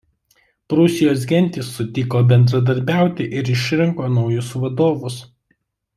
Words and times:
Prūsijos 0.73 1.25
gentys 1.31 1.69
sutiko 1.75 2.23
bendradarbiauti 2.31 3.29
ir 3.43 3.53
išrinko 3.57 4.09
naujus 4.19 4.53
vadovus. 4.65 5.21